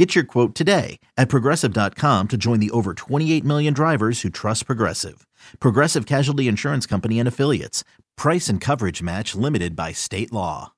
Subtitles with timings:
[0.00, 4.64] Get your quote today at progressive.com to join the over 28 million drivers who trust
[4.64, 5.26] Progressive.
[5.60, 7.84] Progressive Casualty Insurance Company and Affiliates.
[8.16, 10.72] Price and coverage match limited by state law.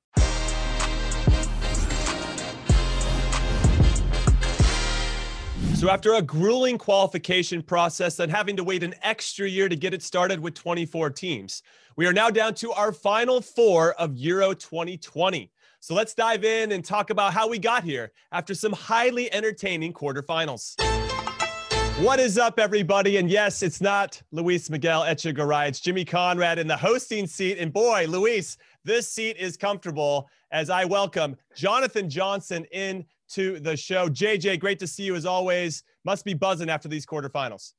[5.77, 9.95] So, after a grueling qualification process and having to wait an extra year to get
[9.95, 11.63] it started with 24 teams,
[11.95, 15.53] we are now down to our final four of Euro 2020.
[15.85, 19.93] So, let's dive in and talk about how we got here after some highly entertaining
[19.93, 20.81] quarterfinals.
[22.05, 23.17] What is up, everybody?
[23.17, 25.67] And yes, it's not Luis Miguel Echegaray.
[25.67, 27.59] It's Jimmy Conrad in the hosting seat.
[27.59, 33.77] And boy, Luis, this seat is comfortable as I welcome Jonathan Johnson in to the
[33.77, 34.09] show.
[34.09, 35.83] JJ, great to see you as always.
[36.05, 37.73] Must be buzzing after these quarterfinals.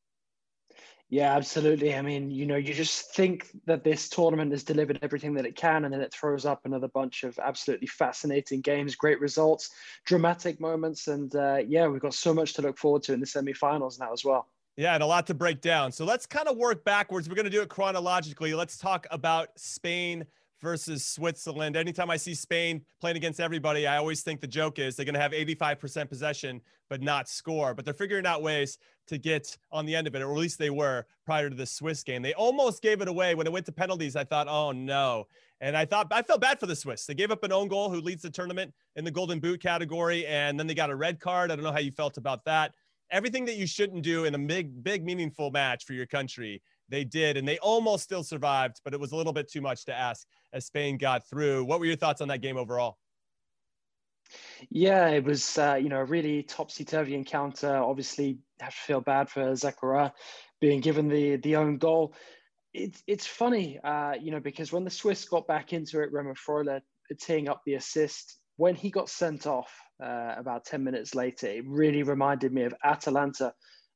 [1.13, 1.93] Yeah, absolutely.
[1.93, 5.55] I mean, you know, you just think that this tournament has delivered everything that it
[5.55, 9.69] can, and then it throws up another bunch of absolutely fascinating games, great results,
[10.05, 13.27] dramatic moments, and uh, yeah, we've got so much to look forward to in the
[13.27, 14.47] semifinals now as well.
[14.75, 15.91] Yeah, and a lot to break down.
[15.91, 17.29] So let's kind of work backwards.
[17.29, 18.55] We're going to do it chronologically.
[18.55, 20.25] Let's talk about Spain
[20.63, 21.75] versus Switzerland.
[21.75, 25.13] Anytime I see Spain playing against everybody, I always think the joke is they're going
[25.13, 27.73] to have 85% possession but not score.
[27.73, 30.57] But they're figuring out ways to get on the end of it, or at least
[30.57, 32.21] they were prior to the Swiss game.
[32.21, 34.15] They almost gave it away when it went to penalties.
[34.15, 35.27] I thought, oh no.
[35.61, 37.05] And I thought I felt bad for the Swiss.
[37.05, 40.25] They gave up an own goal who leads the tournament in the golden boot category,
[40.25, 41.51] and then they got a red card.
[41.51, 42.73] I don't know how you felt about that.
[43.11, 47.03] Everything that you shouldn't do in a big, big, meaningful match for your country, they
[47.03, 49.93] did, and they almost still survived, but it was a little bit too much to
[49.93, 51.63] ask as Spain got through.
[51.63, 52.97] What were your thoughts on that game overall?
[54.69, 57.75] Yeah, it was uh, you know a really topsy turvy encounter.
[57.75, 60.11] Obviously, have to feel bad for Zakaria
[60.61, 62.15] being given the the own goal.
[62.73, 66.33] It's it's funny, uh, you know, because when the Swiss got back into it, Remo
[66.33, 66.81] Freuler
[67.19, 69.71] teeing up the assist when he got sent off
[70.01, 71.47] uh, about ten minutes later.
[71.47, 73.53] It really reminded me of Atalanta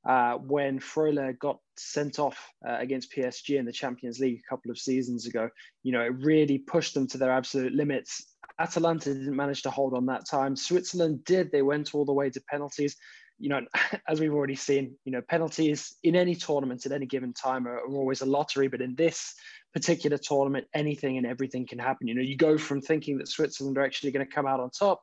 [0.07, 4.71] uh, when Freuler got sent off uh, against PSG in the Champions League a couple
[4.71, 5.49] of seasons ago.
[5.83, 8.25] You know, it really pushed them to their absolute limits.
[8.57, 10.55] Atalanta didn't manage to hold on that time.
[10.55, 11.51] Switzerland did.
[11.51, 12.95] They went all the way to penalties.
[13.37, 13.61] You know,
[14.07, 17.79] as we've already seen, you know, penalties in any tournament at any given time are,
[17.79, 18.69] are always a lottery.
[18.69, 19.35] But in this
[19.73, 22.07] particular tournament, anything and everything can happen.
[22.07, 24.69] You know, you go from thinking that Switzerland are actually going to come out on
[24.69, 25.01] top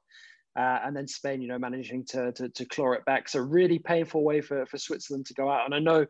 [0.56, 3.28] uh, and then Spain, you know, managing to, to, to claw it back.
[3.28, 5.64] So really painful way for, for Switzerland to go out.
[5.64, 6.06] And I know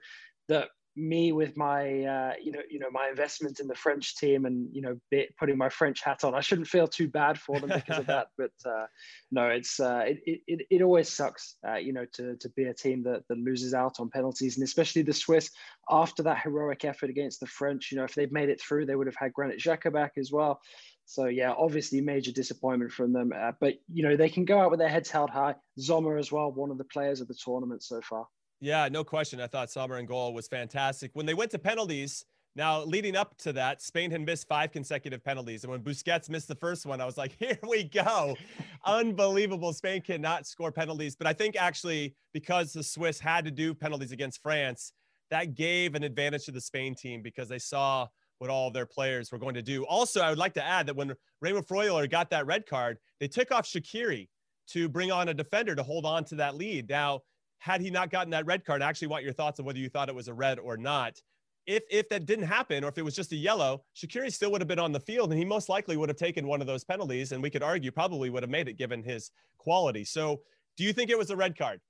[0.49, 4.45] that me with my uh, you know you know my investment in the French team
[4.45, 4.99] and you know
[5.39, 8.29] putting my French hat on, I shouldn't feel too bad for them because of that.
[8.37, 8.87] But uh,
[9.31, 12.75] no, it's uh, it, it it always sucks, uh, you know, to to be a
[12.75, 15.51] team that that loses out on penalties, and especially the Swiss
[15.91, 17.91] after that heroic effort against the French.
[17.91, 20.31] You know, if they'd made it through, they would have had Granit Xhaka back as
[20.31, 20.61] well.
[21.07, 23.33] So yeah, obviously major disappointment from them.
[23.37, 25.55] Uh, but you know they can go out with their heads held high.
[25.79, 28.27] Sommer as well, one of the players of the tournament so far.
[28.61, 29.41] Yeah, no question.
[29.41, 31.11] I thought Sommer in goal was fantastic.
[31.15, 32.25] When they went to penalties,
[32.57, 36.49] now leading up to that, Spain had missed five consecutive penalties, and when Busquets missed
[36.49, 38.37] the first one, I was like, "Here we go,
[38.85, 43.75] unbelievable!" Spain cannot score penalties, but I think actually because the Swiss had to do
[43.75, 44.93] penalties against France,
[45.31, 48.07] that gave an advantage to the Spain team because they saw
[48.39, 49.85] what all of their players were going to do.
[49.85, 53.29] Also, I would like to add that when Remo Freuler got that red card, they
[53.29, 54.29] took off Shaqiri
[54.69, 56.89] to bring on a defender to hold on to that lead.
[56.89, 57.21] Now,
[57.59, 59.89] had he not gotten that red card, I actually want your thoughts on whether you
[59.89, 61.21] thought it was a red or not.
[61.67, 64.61] If if that didn't happen, or if it was just a yellow, Shaqiri still would
[64.61, 66.85] have been on the field, and he most likely would have taken one of those
[66.85, 70.05] penalties, and we could argue probably would have made it given his quality.
[70.05, 70.43] So,
[70.77, 71.81] do you think it was a red card?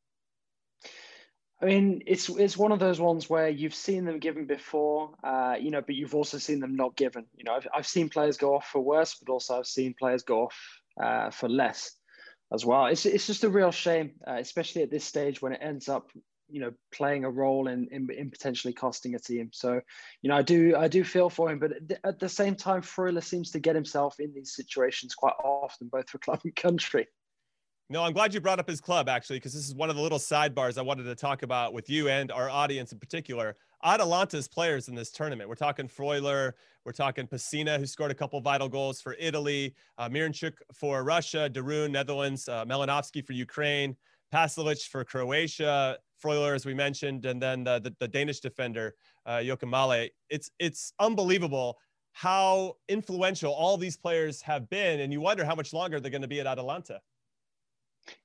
[1.62, 5.54] I mean, it's it's one of those ones where you've seen them given before, uh,
[5.58, 7.26] you know, but you've also seen them not given.
[7.36, 10.24] You know, I've, I've seen players go off for worse, but also I've seen players
[10.24, 10.56] go off
[11.02, 11.92] uh, for less
[12.52, 12.86] as well.
[12.86, 16.10] It's it's just a real shame, uh, especially at this stage when it ends up,
[16.50, 19.50] you know, playing a role in, in, in potentially costing a team.
[19.52, 19.80] So,
[20.22, 21.72] you know, I do I do feel for him, but
[22.02, 26.10] at the same time, Freuler seems to get himself in these situations quite often, both
[26.10, 27.06] for club and country.
[27.90, 30.00] No, I'm glad you brought up his club actually, because this is one of the
[30.00, 33.56] little sidebars I wanted to talk about with you and our audience in particular.
[33.84, 35.50] Atalanta's players in this tournament.
[35.50, 36.52] We're talking Freuler,
[36.86, 40.08] we're talking Pessina, who scored a couple vital goals for Italy, uh,
[40.72, 43.94] for Russia, de Roon, Netherlands, uh, for Ukraine,
[44.32, 48.94] Pasalic for Croatia, Freuler, as we mentioned, and then the, the, the Danish defender,
[49.26, 50.08] uh, Joachim Mæhle.
[50.30, 51.76] It's, it's unbelievable
[52.12, 56.22] how influential all these players have been, and you wonder how much longer they're going
[56.22, 57.00] to be at Atalanta.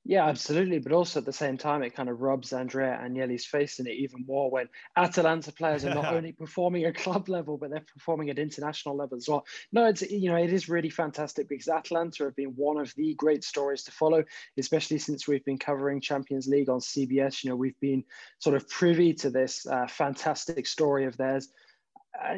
[0.06, 0.80] Yeah, absolutely.
[0.80, 3.94] But also at the same time, it kind of rubs Andrea Agnelli's face in it
[3.94, 4.68] even more when
[4.98, 9.18] Atalanta players are not only performing at club level, but they're performing at international level
[9.18, 9.46] as well.
[9.72, 13.14] No, it's you know it is really fantastic because Atalanta have been one of the
[13.16, 14.24] great stories to follow,
[14.58, 17.44] especially since we've been covering Champions League on CBS.
[17.44, 18.04] You know, we've been
[18.40, 21.50] sort of privy to this uh, fantastic story of theirs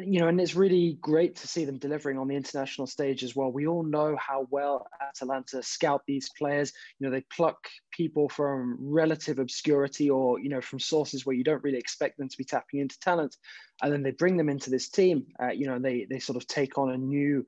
[0.04, 3.34] you know, and it's really great to see them delivering on the international stage as
[3.34, 3.50] well.
[3.50, 6.72] We all know how well Atalanta scout these players.
[6.98, 11.44] You know, they pluck people from relative obscurity or, you know, from sources where you
[11.44, 13.36] don't really expect them to be tapping into talent.
[13.82, 16.46] And then they bring them into this team, uh, you know, they, they sort of
[16.46, 17.46] take on a new,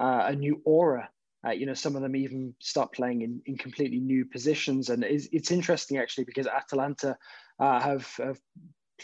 [0.00, 1.08] uh, a new aura.
[1.44, 4.90] Uh, you know, some of them even start playing in, in completely new positions.
[4.90, 7.16] And it's, it's interesting actually because Atalanta
[7.58, 8.38] uh, have, have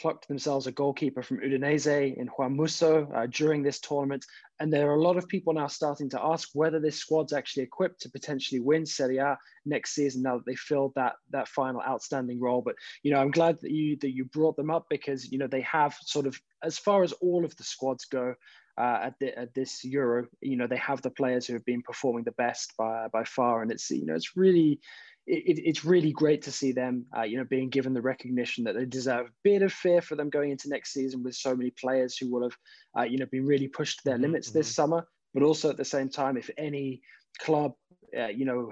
[0.00, 4.24] plucked themselves a goalkeeper from Udinese in Juan Musso uh, during this tournament.
[4.60, 7.64] And there are a lot of people now starting to ask whether this squad's actually
[7.64, 11.80] equipped to potentially win Serie A next season now that they filled that that final
[11.80, 12.62] outstanding role.
[12.62, 15.46] But you know, I'm glad that you that you brought them up because you know
[15.46, 18.34] they have sort of as far as all of the squads go.
[18.80, 21.82] Uh, at, the, at this Euro, you know they have the players who have been
[21.82, 24.78] performing the best by by far, and it's you know it's really
[25.28, 28.74] it, it's really great to see them, uh, you know, being given the recognition that
[28.74, 29.26] they deserve.
[29.26, 32.30] A bit of fear for them going into next season with so many players who
[32.30, 32.56] will have,
[32.98, 34.58] uh, you know, been really pushed to their mm-hmm, limits mm-hmm.
[34.58, 35.06] this summer.
[35.34, 37.02] But also at the same time, if any
[37.38, 37.74] club,
[38.18, 38.70] uh, you know,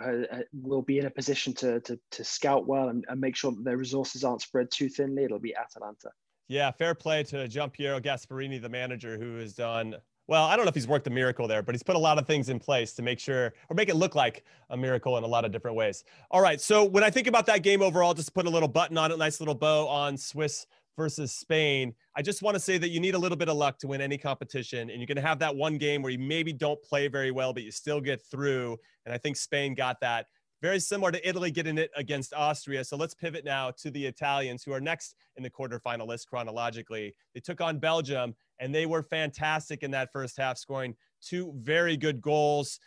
[0.54, 3.64] will be in a position to to, to scout well and, and make sure that
[3.64, 6.10] their resources aren't spread too thinly, it'll be Atalanta.
[6.48, 9.96] Yeah, fair play to Giampiero Gasperini, the manager, who has done
[10.28, 12.18] well, I don't know if he's worked a miracle there, but he's put a lot
[12.18, 15.24] of things in place to make sure or make it look like a miracle in
[15.24, 16.04] a lot of different ways.
[16.30, 16.60] All right.
[16.60, 19.18] So when I think about that game overall, just put a little button on it,
[19.18, 21.94] nice little bow on Swiss versus Spain.
[22.16, 24.00] I just want to say that you need a little bit of luck to win
[24.00, 24.90] any competition.
[24.90, 27.52] And you're going to have that one game where you maybe don't play very well,
[27.52, 28.78] but you still get through.
[29.04, 30.26] And I think Spain got that
[30.62, 32.82] very similar to Italy getting it against Austria.
[32.82, 37.14] So let's pivot now to the Italians, who are next in the quarterfinal list chronologically.
[37.34, 41.96] They took on Belgium, and they were fantastic in that first half, scoring two very
[41.96, 42.78] good goals.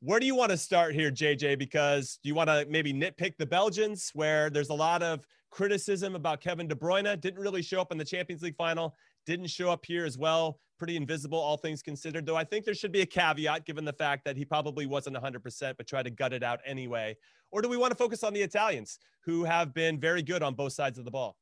[0.00, 1.58] Where do you want to start here, JJ?
[1.58, 6.14] Because do you want to maybe nitpick the Belgians, where there's a lot of criticism
[6.14, 7.20] about Kevin De Bruyne?
[7.20, 8.94] Didn't really show up in the Champions League final,
[9.26, 10.60] didn't show up here as well.
[10.78, 12.24] Pretty invisible, all things considered.
[12.24, 15.16] Though I think there should be a caveat given the fact that he probably wasn't
[15.16, 17.16] 100%, but tried to gut it out anyway.
[17.50, 20.54] Or do we want to focus on the Italians, who have been very good on
[20.54, 21.36] both sides of the ball?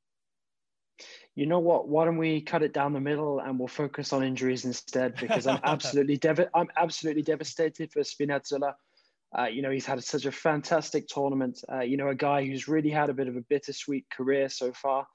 [1.35, 1.89] You know what?
[1.89, 5.17] Why don't we cut it down the middle and we'll focus on injuries instead?
[5.21, 8.75] Because I'm absolutely dev- I'm absolutely devastated for Spinazzola.
[9.37, 11.63] Uh, you know, he's had such a fantastic tournament.
[11.71, 14.73] Uh, you know, a guy who's really had a bit of a bittersweet career so
[14.73, 15.07] far.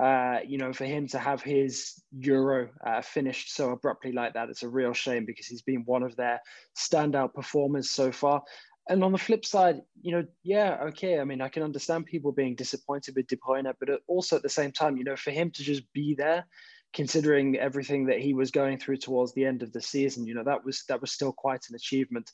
[0.00, 4.48] Uh, you know, for him to have his Euro uh, finished so abruptly like that,
[4.48, 6.40] it's a real shame because he's been one of their
[6.76, 8.42] standout performers so far
[8.88, 11.20] and on the flip side, you know, yeah, okay.
[11.20, 14.48] I mean, I can understand people being disappointed with De Bruyne, but also at the
[14.48, 16.46] same time, you know, for him to just be there,
[16.94, 20.44] considering everything that he was going through towards the end of the season, you know,
[20.44, 22.30] that was that was still quite an achievement.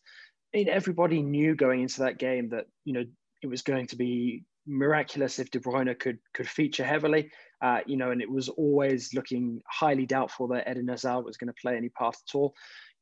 [0.54, 3.04] I mean, everybody knew going into that game that you know
[3.42, 7.30] it was going to be miraculous if De Bruyne could could feature heavily,
[7.62, 11.48] uh, you know, and it was always looking highly doubtful that Eden Hazard was going
[11.48, 12.54] to play any part at all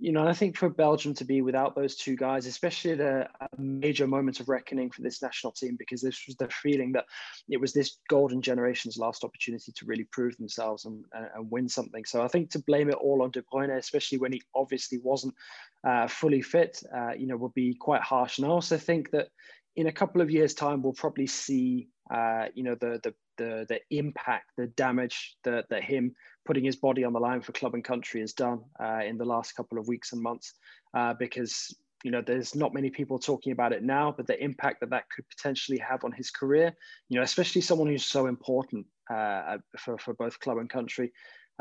[0.02, 3.28] you know, I think for Belgium to be without those two guys, especially at a,
[3.40, 7.04] a, major moment of reckoning for this national team, because this was the feeling that
[7.48, 11.68] it was this golden generation's last opportunity to really prove themselves and, and, and win
[11.68, 12.04] something.
[12.04, 15.34] So I think to blame it all on De Bruyne, especially when he obviously wasn't
[15.86, 18.38] uh, fully fit, uh, you know, would be quite harsh.
[18.38, 19.28] And I also think that
[19.76, 23.66] in a couple of years' time, we'll probably see, uh, you know, the the the
[23.68, 27.74] the impact, the damage that that him putting his body on the line for club
[27.74, 30.54] and country has done uh, in the last couple of weeks and months,
[30.94, 31.74] uh, because
[32.04, 35.08] you know there's not many people talking about it now, but the impact that that
[35.14, 36.74] could potentially have on his career,
[37.08, 41.12] you know, especially someone who's so important uh, for for both club and country,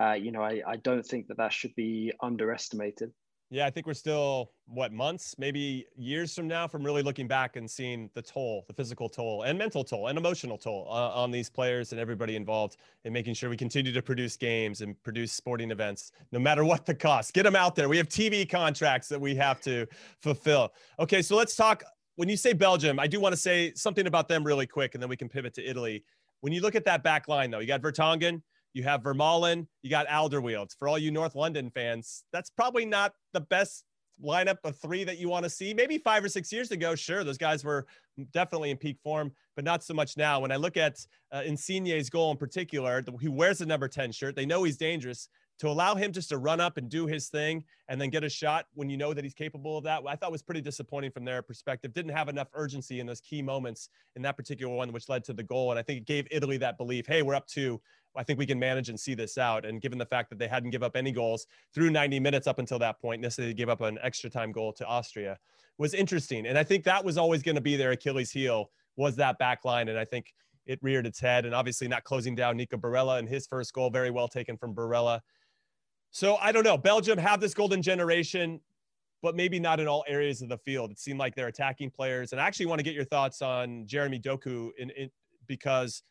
[0.02, 3.12] uh, you know, I I don't think that that should be underestimated.
[3.54, 7.58] Yeah, I think we're still what months, maybe years from now, from really looking back
[7.58, 11.32] and seeing the toll, the physical toll, and mental toll, and emotional toll uh, on
[11.32, 15.34] these players and everybody involved in making sure we continue to produce games and produce
[15.34, 17.34] sporting events, no matter what the cost.
[17.34, 17.90] Get them out there.
[17.90, 19.86] We have TV contracts that we have to
[20.22, 20.72] fulfill.
[20.98, 21.84] Okay, so let's talk.
[22.16, 25.04] When you say Belgium, I do want to say something about them really quick, and
[25.04, 26.06] then we can pivot to Italy.
[26.40, 29.90] When you look at that back line, though, you got Vertonghen, you have Vermaelen, you
[29.90, 30.76] got Alderweireld.
[30.78, 33.84] For all you North London fans, that's probably not the best
[34.24, 35.74] lineup of three that you want to see.
[35.74, 37.86] Maybe five or six years ago, sure, those guys were
[38.34, 40.40] definitely in peak form, but not so much now.
[40.40, 40.98] When I look at
[41.32, 44.36] uh, Insigne's goal in particular, he wears the number 10 shirt.
[44.36, 45.30] They know he's dangerous.
[45.60, 48.30] to allow him just to run up and do his thing and then get a
[48.30, 51.24] shot when you know that he's capable of that, I thought was pretty disappointing from
[51.24, 51.94] their perspective.
[51.94, 55.34] Didn't have enough urgency in those key moments in that particular one, which led to
[55.34, 55.72] the goal.
[55.72, 57.80] And I think it gave Italy that belief hey, we're up to,
[58.16, 59.66] I think we can manage and see this out.
[59.66, 62.60] And given the fact that they hadn't give up any goals through 90 minutes up
[62.60, 65.38] until that point, necessarily gave up an extra time goal to Austria,
[65.78, 66.48] was interesting.
[66.48, 69.64] And I think that was always going to be their Achilles heel was that back
[69.64, 69.88] line.
[69.88, 70.34] And I think
[70.66, 71.46] it reared its head.
[71.46, 74.76] And obviously not closing down Nico Barella and his first goal, very well taken from
[74.76, 75.22] Barella.
[76.12, 76.78] So I don't know.
[76.78, 78.60] Belgium have this golden generation,
[79.22, 80.92] but maybe not in all areas of the field.
[80.92, 82.34] It seemed like they're attacking players.
[82.34, 85.10] And I actually want to get your thoughts on Jeremy Doku in, in
[85.48, 86.04] because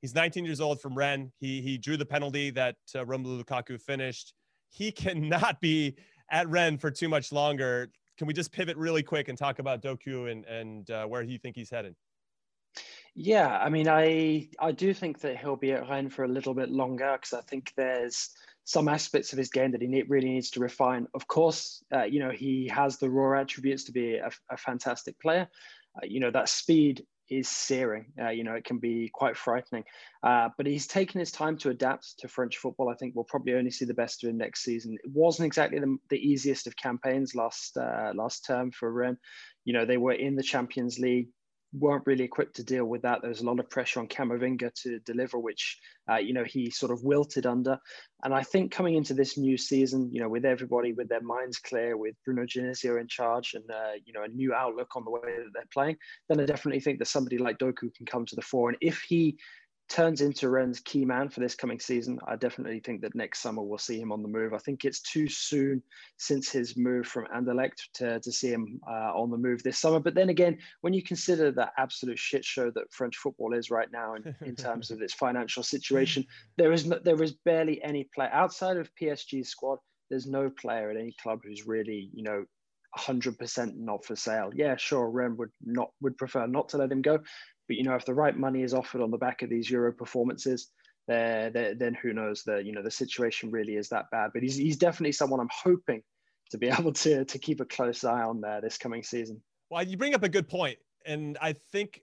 [0.00, 1.30] he's 19 years old from Rennes.
[1.38, 4.34] He he drew the penalty that uh, Romelu Lukaku finished.
[4.68, 5.96] He cannot be
[6.30, 7.90] at Rennes for too much longer.
[8.18, 11.38] Can we just pivot really quick and talk about Doku and and uh, where you
[11.38, 11.94] think he's headed?
[13.14, 16.54] Yeah, I mean, I I do think that he'll be at Rennes for a little
[16.54, 18.30] bit longer because I think there's
[18.64, 21.08] some aspects of his game that he need, really needs to refine.
[21.14, 25.18] Of course, uh, you know, he has the raw attributes to be a, a fantastic
[25.18, 25.48] player.
[25.96, 28.06] Uh, you know, that speed is searing.
[28.20, 29.84] Uh, you know, it can be quite frightening.
[30.22, 32.90] Uh, but he's taken his time to adapt to French football.
[32.90, 34.98] I think we'll probably only see the best of him next season.
[35.02, 39.18] It wasn't exactly the, the easiest of campaigns last uh, last term for Rennes.
[39.64, 41.28] You know, they were in the Champions League
[41.72, 43.20] weren't really equipped to deal with that.
[43.20, 45.78] There was a lot of pressure on Camavinga to deliver, which
[46.10, 47.78] uh, you know he sort of wilted under.
[48.24, 51.58] And I think coming into this new season, you know, with everybody with their minds
[51.58, 55.10] clear, with Bruno Genesio in charge, and uh, you know a new outlook on the
[55.10, 55.96] way that they're playing,
[56.28, 58.70] then I definitely think that somebody like Doku can come to the fore.
[58.70, 59.38] And if he
[59.90, 63.60] turns into Rennes' key man for this coming season, I definitely think that next summer
[63.60, 64.54] we'll see him on the move.
[64.54, 65.82] I think it's too soon
[66.16, 69.98] since his move from Anderlecht to, to see him uh, on the move this summer.
[69.98, 73.88] But then again, when you consider the absolute shit show that French football is right
[73.92, 76.24] now in, in terms of its financial situation,
[76.56, 79.78] there is no, there is barely any player outside of PSG's squad.
[80.08, 82.44] There's no player at any club who's really, you know,
[82.98, 84.50] 100% not for sale.
[84.54, 87.20] Yeah, sure, Ren would not would prefer not to let him go,
[87.70, 89.92] but you know, if the right money is offered on the back of these Euro
[89.92, 90.72] performances,
[91.06, 92.42] then who knows?
[92.42, 94.32] The you know the situation really is that bad.
[94.34, 96.02] But he's he's definitely someone I'm hoping
[96.50, 99.40] to be able to to keep a close eye on there this coming season.
[99.70, 102.02] Well, you bring up a good point, and I think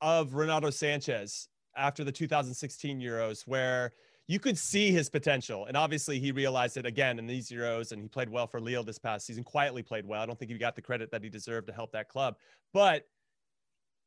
[0.00, 3.92] of Renato Sanches after the 2016 Euros, where
[4.28, 5.66] you could see his potential.
[5.66, 8.82] And obviously, he realized it again in these Euros, and he played well for Lille
[8.82, 10.22] this past season, quietly played well.
[10.22, 12.36] I don't think he got the credit that he deserved to help that club.
[12.72, 13.06] But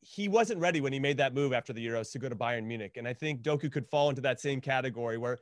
[0.01, 2.65] he wasn't ready when he made that move after the Euros to go to Bayern
[2.65, 2.97] Munich.
[2.97, 5.39] And I think Doku could fall into that same category where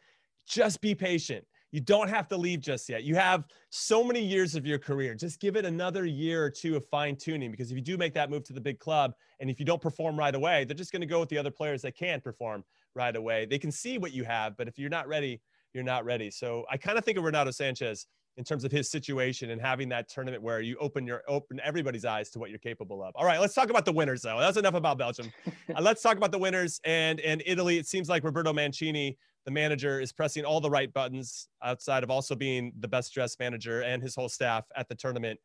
[0.48, 1.46] just be patient.
[1.72, 3.04] You don't have to leave just yet.
[3.04, 5.16] You have so many years of your career.
[5.16, 8.14] Just give it another year or two of fine tuning because if you do make
[8.14, 10.92] that move to the big club and if you don't perform right away, they're just
[10.92, 13.46] going to go with the other players that can perform right away.
[13.46, 15.42] They can see what you have, but if you're not ready,
[15.74, 16.30] you're not ready.
[16.30, 18.06] So I kind of think of Renato Sanches
[18.38, 22.06] in terms of his situation and having that tournament where you open your open everybody's
[22.06, 23.16] eyes to what you're capable of.
[23.16, 24.40] All right, let's talk about the winners though.
[24.40, 25.32] That's enough about Belgium.
[25.48, 27.78] uh, let's talk about the winners and and Italy.
[27.78, 32.10] It seems like Roberto Mancini, the manager, is pressing all the right buttons outside of
[32.10, 35.40] also being the best dressed manager and his whole staff at the tournament.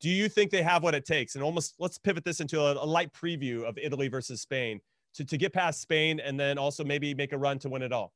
[0.00, 1.34] Do you think they have what it takes?
[1.34, 4.80] And almost let's pivot this into a, a light preview of Italy versus Spain
[5.14, 7.92] to, to get past Spain and then also maybe make a run to win it
[7.92, 8.12] all.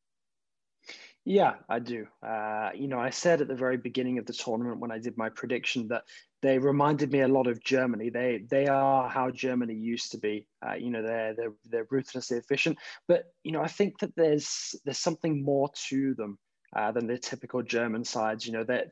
[1.27, 2.07] Yeah, I do.
[2.23, 5.17] Uh, you know, I said at the very beginning of the tournament when I did
[5.17, 6.05] my prediction that
[6.43, 8.11] they reminded me a lot of Germany.
[8.11, 10.47] They they are how Germany used to be.
[10.67, 12.77] Uh, you know, they're they're they're ruthlessly efficient.
[13.09, 16.39] But you know, I think that there's there's something more to them
[16.77, 18.47] uh, than the typical German sides.
[18.47, 18.89] You know, that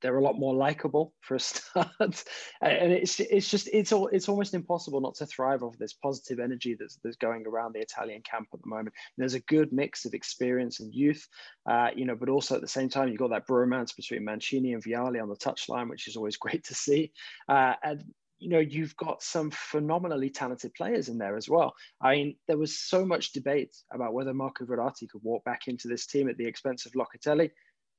[0.00, 2.24] they're a lot more likable for a start,
[2.60, 6.38] and it's it's just it's all it's almost impossible not to thrive off this positive
[6.38, 8.88] energy that's that's going around the Italian camp at the moment.
[8.88, 11.26] And there's a good mix of experience and youth,
[11.68, 14.74] uh, you know, but also at the same time you've got that bromance between Mancini
[14.74, 17.12] and Vialli on the touchline, which is always great to see,
[17.48, 18.04] uh, and
[18.38, 21.74] you know, you've got some phenomenally talented players in there as well.
[22.00, 25.88] I mean, there was so much debate about whether Marco Verratti could walk back into
[25.88, 27.50] this team at the expense of Locatelli.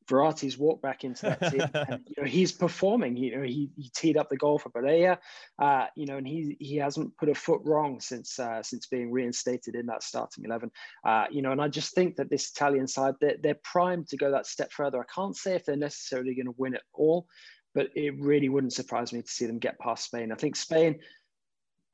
[0.08, 1.62] Verratti's walked back into that team.
[1.74, 3.18] and, you know, he's performing.
[3.18, 5.18] You know, he, he teed up the goal for Barella.
[5.60, 9.12] Uh, you know, and he he hasn't put a foot wrong since uh, since being
[9.12, 10.72] reinstated in that starting eleven.
[11.04, 14.18] Uh, you know, and I just think that this Italian side they're, they're primed to
[14.18, 15.00] go that step further.
[15.00, 17.28] I can't say if they're necessarily going to win it all,
[17.76, 20.32] but it really wouldn't surprise me to see them get past Spain.
[20.32, 21.00] I think Spain.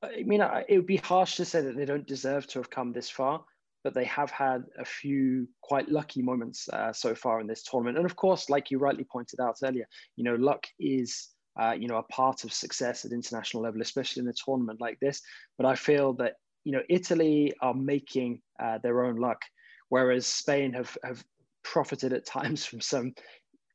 [0.04, 2.92] I mean, it would be harsh to say that they don't deserve to have come
[2.92, 3.46] this far
[3.84, 7.98] but they have had a few quite lucky moments uh, so far in this tournament.
[7.98, 9.86] And of course, like you rightly pointed out earlier,
[10.16, 14.22] you know, luck is uh, you know a part of success at international level, especially
[14.22, 15.22] in a tournament like this.
[15.58, 19.42] But I feel that you know Italy are making uh, their own luck,
[19.90, 21.24] whereas Spain have have
[21.64, 23.14] profited at times from some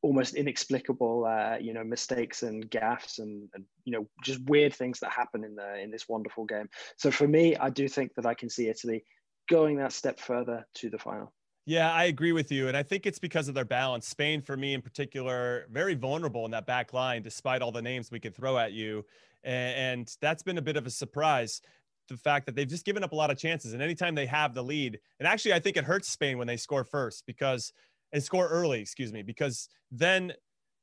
[0.00, 5.00] almost inexplicable, uh, you know, mistakes and gaffes and, and, you know just weird things
[5.00, 6.68] that happen in the in this wonderful game.
[6.96, 9.04] So for me, I do think that I can see Italy
[9.48, 11.32] going that step further to the final.
[11.66, 12.68] Yeah, I agree with you.
[12.68, 14.08] And I think it's because of their balance.
[14.08, 18.10] Spain, for me in particular, very vulnerable in that back line, despite all the names
[18.10, 19.04] we could throw at you.
[19.44, 21.60] And that's been a bit of a surprise.
[22.08, 23.74] The fact that they've just given up a lot of chances.
[23.74, 26.56] And anytime they have the lead, and actually, I think it hurts Spain when they
[26.56, 27.70] score first because,
[28.12, 30.32] and score early, excuse me, because then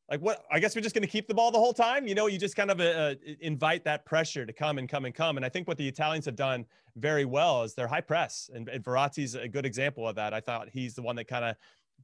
[0.09, 2.15] like what i guess we're just going to keep the ball the whole time you
[2.15, 5.15] know you just kind of uh, uh, invite that pressure to come and come and
[5.15, 6.65] come and i think what the italians have done
[6.97, 10.39] very well is their high press and, and Verratti's a good example of that i
[10.39, 11.55] thought he's the one that kind of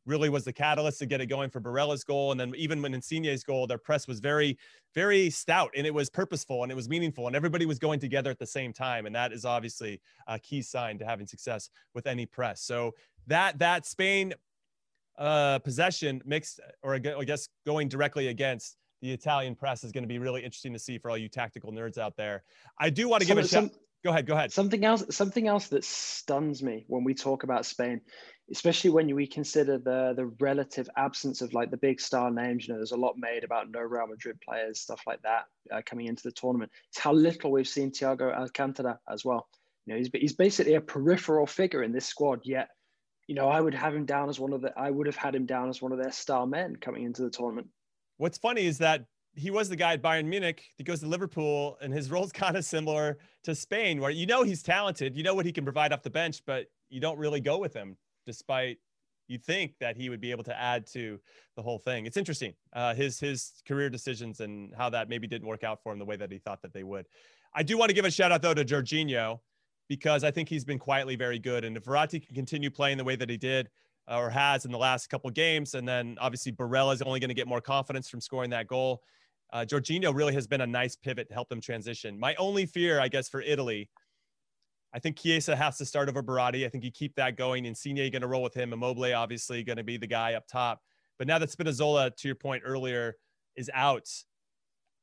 [0.05, 2.31] really was the catalyst to get it going for Barella's goal.
[2.31, 4.57] And then even when Insigne's goal, their press was very,
[4.95, 8.31] very stout and it was purposeful and it was meaningful and everybody was going together
[8.31, 9.05] at the same time.
[9.05, 12.61] And that is obviously a key sign to having success with any press.
[12.61, 12.95] So
[13.27, 14.33] that, that Spain
[15.17, 20.07] uh, possession mixed or I guess going directly against the Italian press is going to
[20.07, 22.43] be really interesting to see for all you tactical nerds out there.
[22.79, 23.71] I do want to give a shout.
[24.03, 24.25] Go ahead.
[24.25, 24.51] Go ahead.
[24.51, 25.03] Something else.
[25.11, 28.01] Something else that stuns me when we talk about Spain
[28.51, 32.67] especially when we consider the the relative absence of like the big star names.
[32.67, 35.81] You know, there's a lot made about no Real Madrid players, stuff like that, uh,
[35.85, 36.71] coming into the tournament.
[36.89, 39.47] It's how little we've seen Thiago Alcantara as well.
[39.85, 42.41] You know, he's he's basically a peripheral figure in this squad.
[42.43, 42.69] Yet,
[43.31, 44.77] you know, I would have him down as one of the.
[44.77, 47.29] I would have had him down as one of their star men coming into the
[47.29, 47.65] tournament.
[48.17, 50.65] What's funny is that he was the guy at Bayern Munich.
[50.75, 54.43] He goes to Liverpool, and his role's kind of similar to Spain, where you know
[54.43, 57.39] he's talented, you know what he can provide off the bench, but you don't really
[57.39, 57.95] go with him
[58.25, 58.79] despite
[59.29, 61.17] you think that he would be able to add to
[61.55, 62.05] the whole thing.
[62.05, 65.93] It's interesting, uh, his his career decisions and how that maybe didn't work out for
[65.93, 67.07] him the way that he thought that they would.
[67.55, 69.39] I do want to give a shout out though to Jorginho
[69.91, 73.03] because I think he's been quietly very good, and if Verratti can continue playing the
[73.03, 73.67] way that he did
[74.09, 77.27] uh, or has in the last couple games, and then obviously Barella is only going
[77.27, 79.01] to get more confidence from scoring that goal.
[79.51, 82.17] Uh, Jorginho really has been a nice pivot to help them transition.
[82.17, 83.89] My only fear, I guess, for Italy
[84.93, 86.65] I think Chiesa has to start over Berardi.
[86.65, 87.65] I think you keep that going.
[87.65, 88.73] Insigne going to roll with him.
[88.73, 90.81] Immobile obviously going to be the guy up top.
[91.17, 93.15] But now that Spinazzola, to your point earlier,
[93.55, 94.09] is out,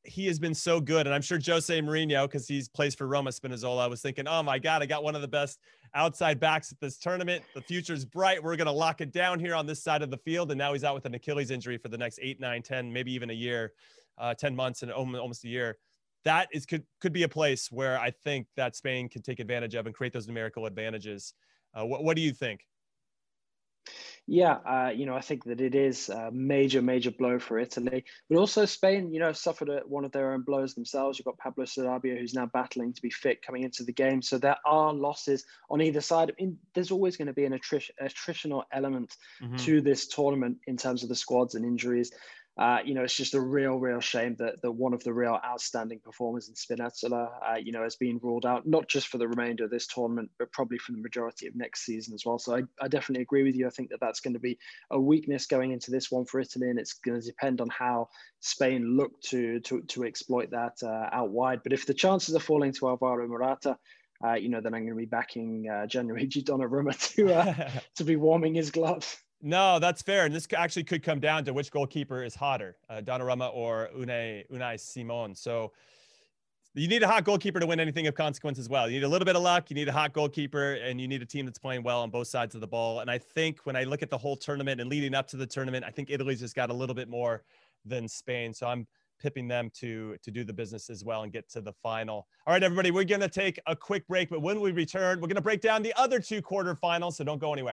[0.04, 1.06] he has been so good.
[1.06, 4.58] And I'm sure Jose Mourinho, because he's plays for Roma, Spinazzola, was thinking, oh my
[4.58, 5.58] God, I got one of the best
[5.94, 7.44] outside backs at this tournament.
[7.54, 8.42] The future's bright.
[8.42, 10.50] We're going to lock it down here on this side of the field.
[10.50, 13.12] And now he's out with an Achilles injury for the next eight, nine, 10, maybe
[13.12, 13.72] even a year,
[14.16, 15.78] uh, 10 months and almost a year
[16.24, 19.74] that is could could be a place where I think that Spain can take advantage
[19.74, 21.34] of and create those numerical advantages.
[21.74, 22.66] Uh, what, what do you think?
[24.30, 28.04] Yeah, uh, you know, I think that it is a major, major blow for Italy,
[28.28, 29.10] but also Spain.
[29.10, 31.18] You know, suffered a, one of their own blows themselves.
[31.18, 34.20] You've got Pablo Sarabia, who's now battling to be fit coming into the game.
[34.20, 36.30] So there are losses on either side.
[36.30, 39.56] I mean, there's always going to be an attrition, attritional element mm-hmm.
[39.56, 42.12] to this tournament in terms of the squads and injuries.
[42.58, 45.38] Uh, you know, it's just a real, real shame that, that one of the real
[45.44, 49.28] outstanding performers in Spinazzola, uh, you know, has been ruled out, not just for the
[49.28, 52.36] remainder of this tournament, but probably for the majority of next season as well.
[52.36, 53.68] So I, I definitely agree with you.
[53.68, 54.58] I think that that's going to be
[54.90, 58.08] a weakness going into this one for Italy, and it's going to depend on how
[58.40, 61.62] Spain look to to, to exploit that uh, out wide.
[61.62, 63.78] But if the chances are falling to Alvaro Morata,
[64.24, 68.04] uh, you know, then I'm going to be backing uh, Gianluigi Donnarumma to uh, to
[68.04, 69.16] be warming his gloves.
[69.40, 70.24] No, that's fair.
[70.24, 74.44] And this actually could come down to which goalkeeper is hotter, uh, Donnarumma or Unai,
[74.50, 75.34] Unai Simon.
[75.34, 75.72] So
[76.74, 78.88] you need a hot goalkeeper to win anything of consequence as well.
[78.88, 79.70] You need a little bit of luck.
[79.70, 82.28] You need a hot goalkeeper, and you need a team that's playing well on both
[82.28, 83.00] sides of the ball.
[83.00, 85.46] And I think when I look at the whole tournament and leading up to the
[85.46, 87.42] tournament, I think Italy's just got a little bit more
[87.84, 88.52] than Spain.
[88.52, 88.86] So I'm
[89.20, 92.26] pipping them to to do the business as well and get to the final.
[92.46, 95.28] All right, everybody, we're going to take a quick break, but when we return, we're
[95.28, 97.14] going to break down the other two quarterfinals.
[97.14, 97.72] So don't go anywhere.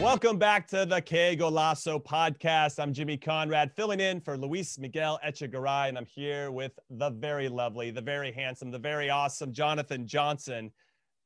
[0.00, 2.78] Welcome back to the Que Golazo podcast.
[2.78, 7.48] I'm Jimmy Conrad, filling in for Luis Miguel Echegaray, and I'm here with the very
[7.48, 10.70] lovely, the very handsome, the very awesome Jonathan Johnson.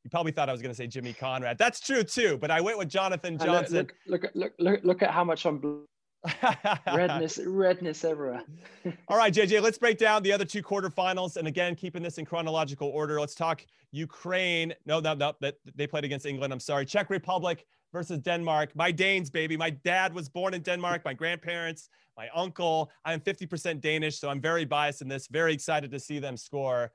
[0.05, 1.59] You probably thought I was going to say Jimmy Conrad.
[1.59, 3.77] That's true too, but I went with Jonathan Johnson.
[3.77, 5.85] Look, look, look, look, look at how much I'm
[6.87, 8.43] redness, redness everywhere.
[9.09, 11.37] All right, JJ, let's break down the other two quarterfinals.
[11.37, 14.73] And again, keeping this in chronological order, let's talk Ukraine.
[14.87, 16.55] No, no, no, that they played against England.
[16.55, 16.87] I'm sorry.
[16.87, 18.75] Czech Republic versus Denmark.
[18.75, 19.57] My Danes, baby.
[19.57, 21.05] My dad was born in Denmark.
[21.05, 22.91] My grandparents, my uncle.
[23.05, 25.29] I am 50% Danish, so I'm very biased in this.
[25.29, 26.93] Very excited to see them score.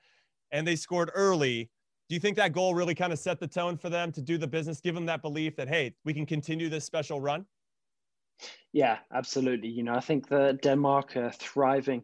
[0.52, 1.70] And they scored early.
[2.10, 4.38] Do you think that goal really kind of set the tone for them to do
[4.38, 7.46] the business, give them that belief that, hey, we can continue this special run?
[8.72, 9.70] Yeah, absolutely.
[9.70, 12.04] You know, I think that Denmark are thriving,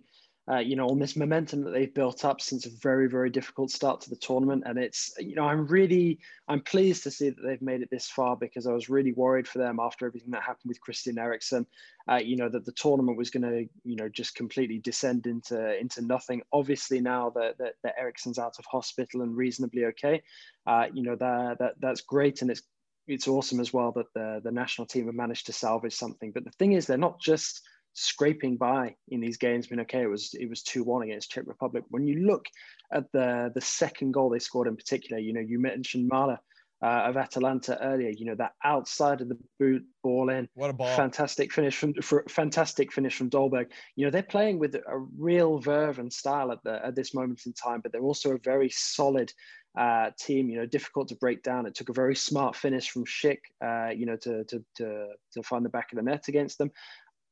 [0.52, 3.72] uh, you know, on this momentum that they've built up since a very, very difficult
[3.72, 4.64] start to the tournament.
[4.66, 8.08] And it's, you know, I'm really, I'm pleased to see that they've made it this
[8.08, 11.66] far because I was really worried for them after everything that happened with Christian Eriksen.
[12.12, 15.80] Uh, you know, that the tournament was going to, you know, just completely descend into
[15.80, 16.42] into nothing.
[16.52, 20.22] Obviously, now that that, that Eriksen's out of hospital and reasonably okay,
[20.68, 22.64] uh, you know, that that that's great, and it's
[23.08, 26.32] it's awesome as well that the, the national team have managed to salvage something.
[26.32, 27.62] But the thing is, they're not just
[27.94, 29.68] scraping by in these games.
[29.68, 31.84] I mean, okay, it was it was two one against Czech Republic.
[31.90, 32.46] When you look
[32.92, 36.38] at the the second goal they scored in particular, you know, you mentioned Mæhle.
[36.82, 40.74] Uh, of Atalanta earlier, you know that outside of the boot ball in, what a
[40.74, 40.94] ball!
[40.98, 43.68] Fantastic finish from for, fantastic finish from Dolberg.
[43.96, 47.44] You know they're playing with a real verve and style at the at this moment
[47.46, 49.32] in time, but they're also a very solid
[49.78, 51.66] uh, team, you know, difficult to break down.
[51.66, 55.44] It took a very smart finish from Schick, uh, you know, to, to, to, to
[55.44, 56.72] find the back of the net against them.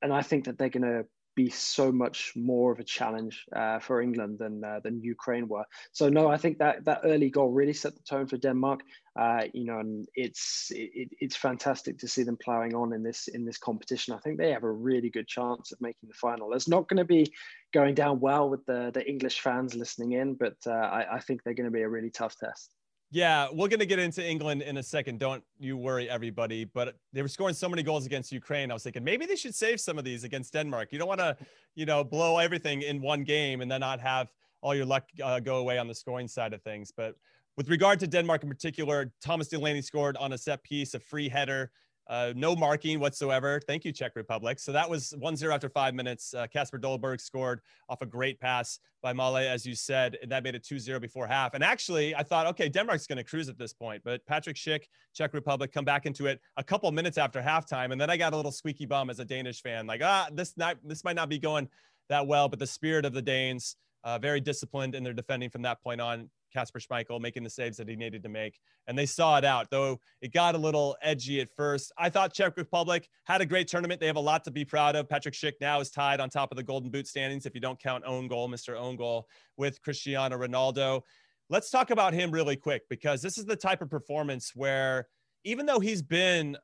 [0.01, 3.79] And I think that they're going to be so much more of a challenge uh,
[3.79, 5.63] for England than uh, than Ukraine were.
[5.91, 8.81] So no, I think that that early goal really set the tone for Denmark.
[9.17, 13.27] Uh, you know, and it's it, it's fantastic to see them ploughing on in this
[13.27, 14.13] in this competition.
[14.13, 16.53] I think they have a really good chance of making the final.
[16.53, 17.31] It's not going to be
[17.73, 21.43] going down well with the the English fans listening in, but uh, I, I think
[21.43, 22.73] they're going to be a really tough test.
[23.13, 25.19] Yeah, we're going to get into England in a second.
[25.19, 26.63] Don't you worry, everybody.
[26.63, 28.71] But they were scoring so many goals against Ukraine.
[28.71, 30.93] I was thinking maybe they should save some of these against Denmark.
[30.93, 31.35] You don't want to,
[31.75, 35.41] you know, blow everything in one game and then not have all your luck uh,
[35.41, 36.89] go away on the scoring side of things.
[36.95, 37.15] But
[37.57, 41.27] with regard to Denmark in particular, Thomas Delaney scored on a set piece, a free
[41.27, 41.69] header.
[42.07, 43.61] Uh, no marking whatsoever.
[43.65, 44.59] Thank you, Czech Republic.
[44.59, 46.33] So that was 1 0 after five minutes.
[46.51, 50.43] Kasper uh, Dolberg scored off a great pass by Mæhle, as you said, and that
[50.43, 51.53] made it 2 0 before half.
[51.53, 54.01] And actually, I thought, okay, Denmark's going to cruise at this point.
[54.03, 54.83] But Patrick Schick,
[55.13, 57.91] Czech Republic, come back into it a couple minutes after halftime.
[57.91, 60.57] And then I got a little squeaky bum as a Danish fan, like, ah, this,
[60.57, 61.69] not, this might not be going
[62.09, 62.49] that well.
[62.49, 66.01] But the spirit of the Danes, uh, very disciplined in their defending from that point
[66.01, 66.29] on.
[66.51, 68.59] Kasper Schmeichel making the saves that he needed to make.
[68.87, 71.91] And they saw it out, though it got a little edgy at first.
[71.97, 73.99] I thought Czech Republic had a great tournament.
[73.99, 75.09] They have a lot to be proud of.
[75.09, 77.79] Patrick Schick now is tied on top of the Golden Boot standings, if you don't
[77.79, 78.77] count own goal, Mr.
[78.77, 81.01] Own Goal, with Cristiano Ronaldo.
[81.49, 85.07] Let's talk about him really quick because this is the type of performance where,
[85.43, 86.57] even though he's been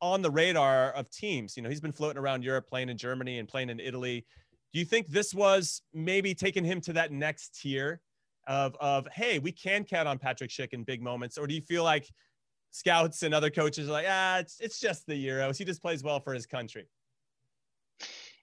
[0.00, 3.38] on the radar of teams, you know, he's been floating around Europe, playing in Germany
[3.38, 4.26] and playing in Italy.
[4.72, 8.00] Do you think this was maybe taking him to that next tier
[8.46, 11.62] of of hey, we can count on Patrick Schick in big moments, or do you
[11.62, 12.08] feel like
[12.70, 15.56] scouts and other coaches are like, ah, it's it's just the Euros.
[15.56, 16.88] He just plays well for his country.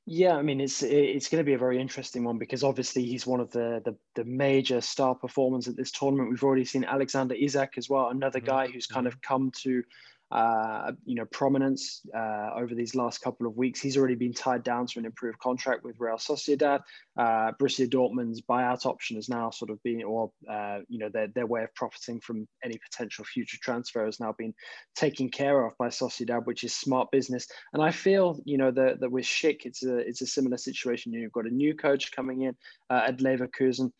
[0.05, 3.27] Yeah, I mean it's it's going to be a very interesting one because obviously he's
[3.27, 6.31] one of the the, the major star performers at this tournament.
[6.31, 8.47] We've already seen Alexander Isak as well, another mm-hmm.
[8.47, 9.83] guy who's kind of come to
[10.31, 13.81] uh, you know, prominence uh, over these last couple of weeks.
[13.81, 16.81] He's already been tied down to an improved contract with Real Sociedad.
[17.17, 21.27] Uh, Borussia Dortmund's buyout option is now sort of being, or uh, you know, their
[21.27, 24.53] their way of profiting from any potential future transfer has now been
[24.95, 27.47] taken care of by Sociedad, which is smart business.
[27.73, 31.13] And I feel, you know, that that with Schick, it's a it's a similar situation.
[31.13, 32.55] You've got a new coach coming in
[32.89, 33.91] uh, at Leverkusen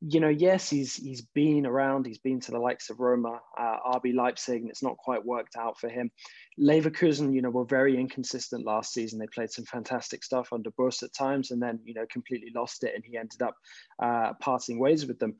[0.00, 2.06] you know, yes, he's he's been around.
[2.06, 5.56] He's been to the likes of Roma, uh, RB Leipzig, and it's not quite worked
[5.56, 6.10] out for him.
[6.58, 9.18] Leverkusen, you know, were very inconsistent last season.
[9.18, 12.84] They played some fantastic stuff under Bosz at times, and then you know completely lost
[12.84, 13.56] it, and he ended up
[14.02, 15.36] uh, parting ways with them.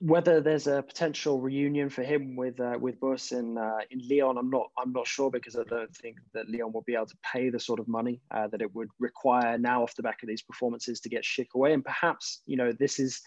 [0.00, 4.38] Whether there's a potential reunion for him with uh, with Bosz in uh, in Lyon,
[4.38, 7.18] I'm not I'm not sure because I don't think that Lyon will be able to
[7.32, 10.28] pay the sort of money uh, that it would require now off the back of
[10.28, 11.72] these performances to get Schick away.
[11.72, 13.22] And perhaps you know this is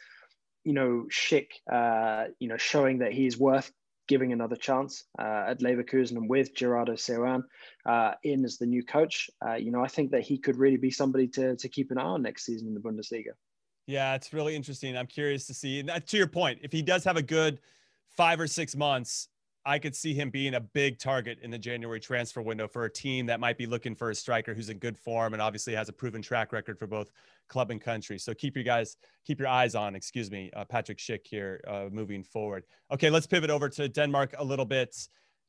[0.64, 3.72] you know, Schick, uh, you know, showing that he's worth
[4.08, 7.44] giving another chance uh, at Leverkusen and with Gerardo Seoane
[7.86, 9.30] uh, in as the new coach.
[9.46, 11.98] Uh, you know, I think that he could really be somebody to, to keep an
[11.98, 13.32] eye on next season in the Bundesliga.
[13.88, 14.98] Yeah, it's really interesting.
[14.98, 15.80] I'm curious to see.
[15.80, 17.60] And to your point, if he does have a good
[18.10, 19.30] five or six months,
[19.66, 22.92] I could see him being a big target in the January transfer window for a
[22.92, 25.88] team that might be looking for a striker who's in good form and obviously has
[25.88, 27.12] a proven track record for both
[27.48, 28.18] club and country.
[28.18, 31.90] So keep your guys, keep your eyes on, excuse me, uh, Patrick Schick here uh,
[31.92, 32.64] moving forward.
[32.92, 34.96] Okay, let's pivot over to Denmark a little bit.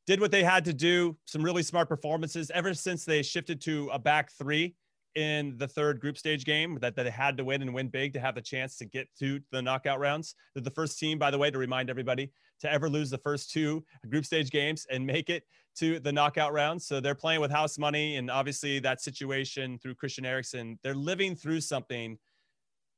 [0.07, 3.89] Did what they had to do, some really smart performances ever since they shifted to
[3.93, 4.75] a back three
[5.15, 8.13] in the third group stage game that, that they had to win and win big
[8.15, 10.35] to have the chance to get to the knockout rounds.
[10.55, 13.51] They're the first team, by the way, to remind everybody to ever lose the first
[13.51, 15.45] two group stage games and make it
[15.77, 16.87] to the knockout rounds.
[16.87, 18.17] So they're playing with house money.
[18.17, 22.19] And obviously, that situation through Christian Eriksen, they're living through something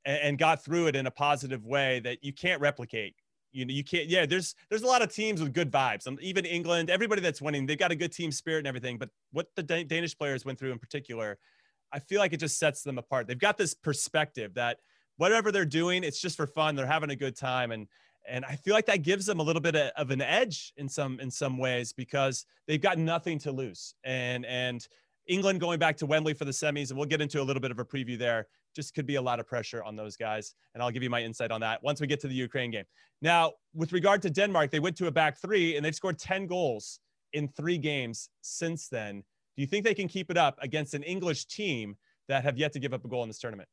[0.05, 3.15] and, and got through it in a positive way that you can't replicate
[3.55, 6.19] you know you can't yeah there's there's a lot of teams with good vibes um,
[6.21, 9.47] even england everybody that's winning they've got a good team spirit and everything but what
[9.55, 11.39] the danish players went through in particular
[11.95, 13.29] I feel like it just sets them apart.
[13.29, 14.79] They've got this perspective that
[15.17, 16.75] whatever they're doing, it's just for fun.
[16.75, 17.87] They're having a good time, and
[18.27, 21.21] and I feel like that gives them a little bit of an edge in some
[21.21, 23.95] in some ways because they've got nothing to lose.
[24.03, 24.87] And and
[25.27, 27.71] England going back to Wembley for the semis, and we'll get into a little bit
[27.71, 28.49] of a preview there.
[28.75, 31.23] Just could be a lot of pressure on those guys, and I'll give you my
[31.23, 32.85] insight on that once we get to the Ukraine game.
[33.23, 36.47] Now, with regard to Denmark, they went to a back three, and they've scored ten
[36.47, 36.99] goals
[37.33, 39.23] in three games since then.
[39.57, 41.97] Do you think they can keep it up against an English team
[42.29, 43.69] that have yet to give up a goal in this tournament?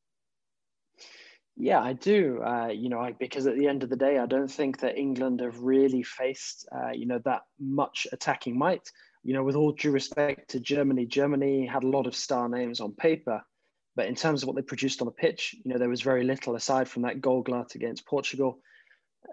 [1.58, 2.42] Yeah, I do.
[2.44, 5.42] Uh, you know, because at the end of the day, I don't think that England
[5.42, 8.90] have really faced, uh, you know, that much attacking might.
[9.24, 12.80] You know, with all due respect to Germany, Germany had a lot of star names
[12.80, 13.44] on paper,
[13.96, 16.24] but in terms of what they produced on the pitch, you know, there was very
[16.24, 18.60] little aside from that goal glut against Portugal.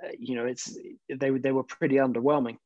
[0.05, 0.77] Uh, you know, it's
[1.09, 2.59] they they were pretty underwhelming.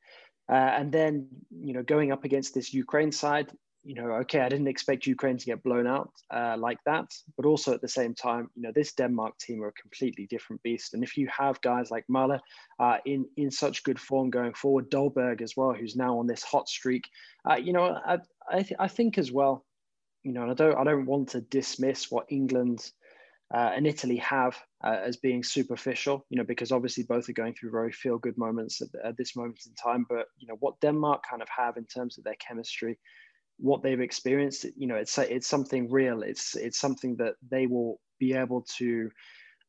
[0.51, 3.53] Uh, and then, you know, going up against this Ukraine side,
[3.85, 7.47] you know, okay, I didn't expect Ukraine to get blown out uh, like that, but
[7.47, 10.95] also at the same time, you know, this Denmark team are a completely different beast.
[10.95, 12.39] And if you have guys like Müller
[12.79, 16.45] uh, in in such good form going forward, Dolberg as well, who's now on this
[16.45, 17.09] hot streak,
[17.49, 18.19] uh, you know, I
[18.49, 19.65] I, th- I, think as well,
[20.23, 22.91] you know, I don't I don't want to dismiss what England.
[23.55, 27.53] Uh, and Italy have uh, as being superficial, you know, because obviously both are going
[27.53, 30.07] through very feel good moments at, at this moment in time.
[30.09, 32.99] But you know what Denmark kind of have in terms of their chemistry,
[33.59, 36.23] what they've experienced you know it's it's something real.
[36.23, 39.11] It's it's something that they will be able to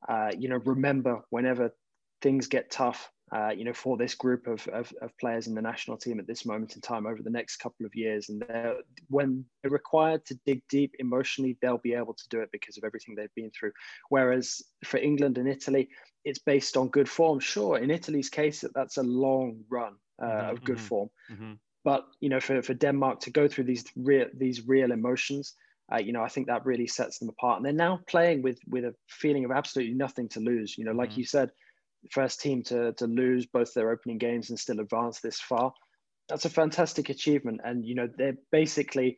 [0.07, 1.73] uh, you know remember whenever
[2.21, 5.61] things get tough uh, you know for this group of, of, of, players in the
[5.61, 8.29] national team at this moment in time over the next couple of years.
[8.29, 8.75] And they're,
[9.09, 12.83] when they're required to dig deep emotionally they'll be able to do it because of
[12.83, 13.71] everything they've been through.
[14.09, 15.89] Whereas for england and italy
[16.25, 17.39] it's based on good form.
[17.39, 21.09] Sure in italy's case that's a long run uh, mm-hmm, of good mm-hmm, form.
[21.31, 21.53] Mm-hmm.
[21.83, 25.55] But you know, for, for Denmark to go through these real these real emotions,
[25.91, 27.57] uh, you know, I think that really sets them apart.
[27.57, 30.77] And they're now playing with with a feeling of absolutely nothing to lose.
[30.77, 31.19] You know, like mm-hmm.
[31.19, 31.51] you said,
[32.11, 35.73] first team to to lose both their opening games and still advance this far.
[36.29, 37.61] That's a fantastic achievement.
[37.63, 39.17] And you know, they're basically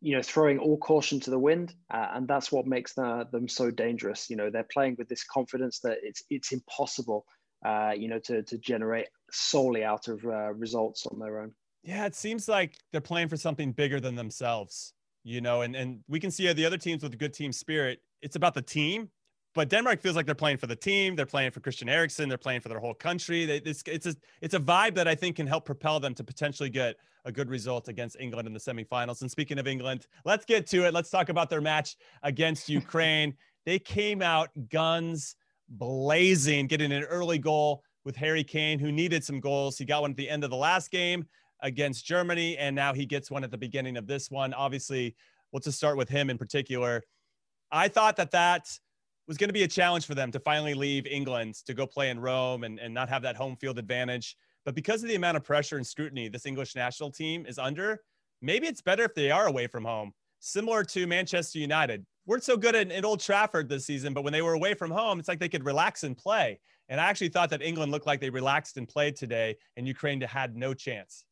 [0.00, 3.48] you know throwing all caution to the wind uh, and that's what makes the, them
[3.48, 7.24] so dangerous you know they're playing with this confidence that it's it's impossible
[7.66, 12.06] uh, you know to to generate solely out of uh, results on their own yeah,
[12.06, 14.92] it seems like they're playing for something bigger than themselves,
[15.24, 18.00] you know, and, and we can see the other teams with a good team spirit.
[18.20, 19.10] It's about the team,
[19.54, 21.16] but Denmark feels like they're playing for the team.
[21.16, 22.28] They're playing for Christian Eriksen.
[22.28, 23.44] They're playing for their whole country.
[23.44, 26.24] They, it's, it's a it's a vibe that I think can help propel them to
[26.24, 29.20] potentially get a good result against England in the semifinals.
[29.22, 30.94] And speaking of England, let's get to it.
[30.94, 33.34] Let's talk about their match against Ukraine.
[33.64, 35.36] they came out guns
[35.68, 39.76] blazing, getting an early goal with Harry Kane, who needed some goals.
[39.76, 41.26] He got one at the end of the last game
[41.62, 44.54] against Germany, and now he gets one at the beginning of this one.
[44.54, 45.14] Obviously,
[45.52, 47.02] let's just start with him in particular.
[47.70, 48.68] I thought that that
[49.26, 52.10] was going to be a challenge for them to finally leave England to go play
[52.10, 54.36] in Rome and, and not have that home field advantage.
[54.64, 58.00] But because of the amount of pressure and scrutiny this English national team is under,
[58.40, 60.12] maybe it's better if they are away from home.
[60.40, 62.06] Similar to Manchester United.
[62.26, 64.90] Weren't so good at, at Old Trafford this season, but when they were away from
[64.90, 66.60] home, it's like they could relax and play.
[66.88, 70.20] And I actually thought that England looked like they relaxed and played today, and Ukraine
[70.20, 71.24] had no chance.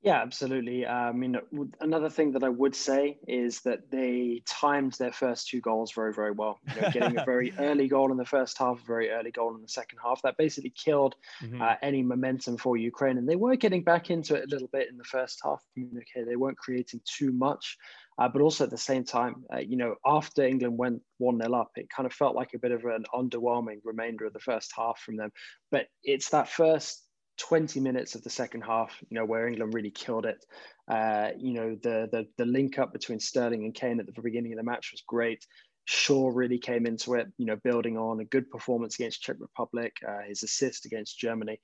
[0.00, 0.86] Yeah, absolutely.
[0.86, 1.36] Uh, I mean,
[1.80, 6.14] another thing that I would say is that they timed their first two goals very,
[6.14, 6.60] very well.
[6.68, 9.56] You know, getting a very early goal in the first half, a very early goal
[9.56, 10.22] in the second half.
[10.22, 11.60] That basically killed mm-hmm.
[11.60, 13.18] uh, any momentum for Ukraine.
[13.18, 15.64] And they were getting back into it a little bit in the first half.
[15.76, 17.76] I mean, okay, they weren't creating too much.
[18.18, 21.54] Uh, but also at the same time, uh, you know, after England went 1 0
[21.54, 24.72] up, it kind of felt like a bit of an underwhelming remainder of the first
[24.76, 25.30] half from them.
[25.70, 27.07] But it's that first
[27.38, 30.44] 20 minutes of the second half, you know, where England really killed it.
[30.88, 34.52] Uh, you know, the, the the link up between Sterling and Kane at the beginning
[34.52, 35.46] of the match was great.
[35.84, 39.92] Shaw really came into it, you know, building on a good performance against Czech Republic,
[40.06, 41.58] uh, his assist against Germany.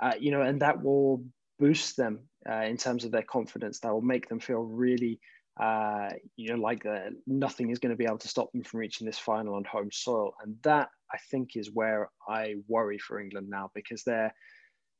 [0.00, 1.24] uh, you know, and that will
[1.58, 3.80] boost them uh, in terms of their confidence.
[3.80, 5.20] That will make them feel really,
[5.60, 6.84] uh, you know, like
[7.26, 9.90] nothing is going to be able to stop them from reaching this final on home
[9.92, 10.34] soil.
[10.42, 14.34] And that I think is where I worry for England now because they're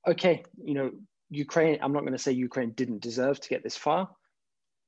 [0.07, 0.45] okay.
[0.63, 0.91] You know,
[1.31, 1.79] Ukraine.
[1.83, 4.09] I'm not going to say Ukraine didn't deserve to get this far,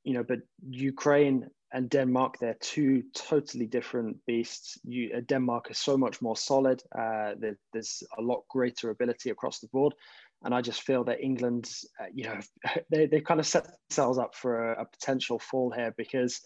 [0.04, 4.78] you know, but Ukraine and Denmark, they're two totally different beasts.
[4.84, 6.82] You, uh, Denmark is so much more solid.
[6.96, 9.94] Uh, there, there's a lot greater ability across the board.
[10.44, 11.70] And I just feel that England,
[12.00, 12.38] uh, you know,
[12.90, 16.40] they, they kind of set themselves up for a, a potential fall here because,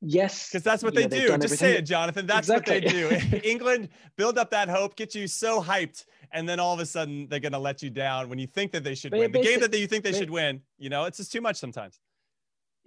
[0.00, 0.48] yes.
[0.48, 1.16] Because that's what they know, do.
[1.20, 1.56] Just everything.
[1.58, 2.26] say it, Jonathan.
[2.26, 2.80] That's exactly.
[2.80, 3.40] what they do.
[3.44, 6.04] England build up that hope, get you so hyped.
[6.32, 8.72] And then all of a sudden, they're going to let you down when you think
[8.72, 9.32] that they should but win.
[9.32, 11.98] The game that you think they should win, you know, it's just too much sometimes.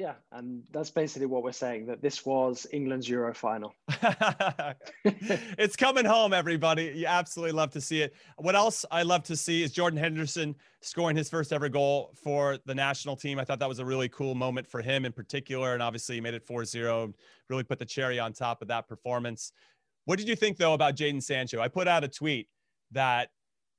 [0.01, 3.75] Yeah, and that's basically what we're saying that this was England's Euro final.
[5.05, 6.91] it's coming home, everybody.
[6.95, 8.15] You absolutely love to see it.
[8.37, 12.57] What else I love to see is Jordan Henderson scoring his first ever goal for
[12.65, 13.37] the national team.
[13.37, 15.75] I thought that was a really cool moment for him in particular.
[15.75, 17.13] And obviously, he made it 4 0,
[17.47, 19.51] really put the cherry on top of that performance.
[20.05, 21.61] What did you think, though, about Jadon Sancho?
[21.61, 22.47] I put out a tweet
[22.89, 23.29] that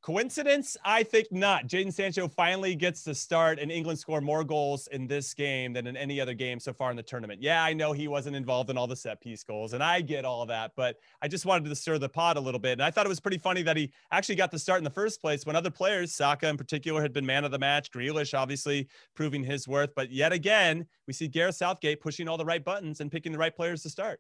[0.03, 0.77] Coincidence?
[0.85, 1.69] I think not.
[1.69, 5.87] Jadon Sancho finally gets to start, and England score more goals in this game than
[5.87, 7.41] in any other game so far in the tournament.
[7.41, 10.25] Yeah, I know he wasn't involved in all the set piece goals, and I get
[10.25, 12.73] all that, but I just wanted to stir the pot a little bit.
[12.73, 14.91] And I thought it was pretty funny that he actually got the start in the
[14.91, 17.93] first place when other players, Saka in particular, had been man of the match.
[17.93, 22.45] Grealish obviously proving his worth, but yet again, we see Gareth Southgate pushing all the
[22.45, 24.19] right buttons and picking the right players to start.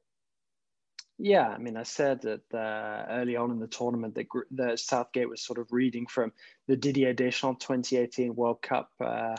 [1.24, 5.28] Yeah, I mean, I said that uh, early on in the tournament that, that Southgate
[5.28, 6.32] was sort of reading from
[6.66, 9.37] the Didier Deschamps 2018 World Cup uh,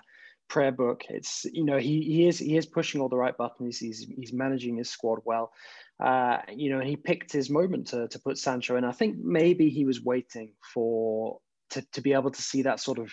[0.48, 1.04] prayer book.
[1.10, 3.78] It's you know he he is he is pushing all the right buttons.
[3.80, 5.52] He's he's managing his squad well.
[6.00, 8.86] Uh, you know, and he picked his moment to to put Sancho in.
[8.86, 11.42] I think maybe he was waiting for
[11.72, 13.12] to to be able to see that sort of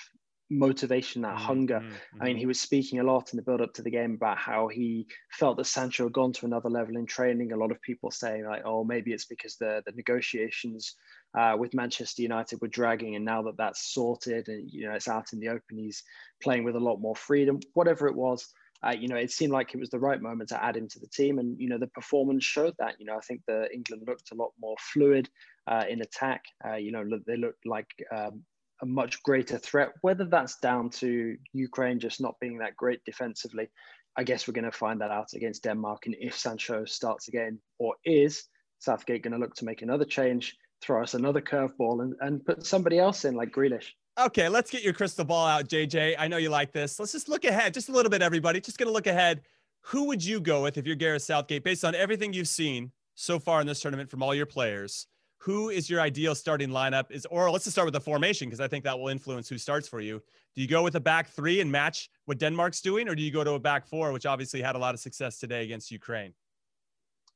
[0.50, 1.44] motivation, that mm-hmm.
[1.44, 1.80] hunger.
[1.80, 2.22] Mm-hmm.
[2.22, 4.38] I mean, he was speaking a lot in the build up to the game about
[4.38, 7.52] how he felt that Sancho had gone to another level in training.
[7.52, 10.96] A lot of people saying like, oh, maybe it's because the the negotiations
[11.38, 15.08] uh, with Manchester United were dragging, and now that that's sorted and you know it's
[15.08, 16.02] out in the open, he's
[16.42, 17.60] playing with a lot more freedom.
[17.74, 18.48] Whatever it was.
[18.82, 20.98] Uh, you know, it seemed like it was the right moment to add him to
[20.98, 22.94] the team, and you know the performance showed that.
[22.98, 25.28] You know, I think the England looked a lot more fluid
[25.66, 26.42] uh, in attack.
[26.66, 28.42] Uh, you know, they looked like um,
[28.82, 29.90] a much greater threat.
[30.02, 33.68] Whether that's down to Ukraine just not being that great defensively,
[34.16, 36.06] I guess we're going to find that out against Denmark.
[36.06, 38.44] And if Sancho starts again, or is
[38.78, 42.66] Southgate going to look to make another change, throw us another curveball, and, and put
[42.66, 43.90] somebody else in like Grealish?
[44.18, 46.16] Okay, let's get your crystal ball out, JJ.
[46.18, 46.98] I know you like this.
[46.98, 48.60] Let's just look ahead, just a little bit, everybody.
[48.60, 49.42] Just going to look ahead.
[49.82, 53.38] Who would you go with if you're Gareth Southgate, based on everything you've seen so
[53.38, 55.06] far in this tournament from all your players?
[55.40, 57.10] Who is your ideal starting lineup?
[57.10, 59.56] Is or let's just start with the formation because I think that will influence who
[59.56, 60.22] starts for you.
[60.54, 63.32] Do you go with a back three and match what Denmark's doing, or do you
[63.32, 66.34] go to a back four, which obviously had a lot of success today against Ukraine?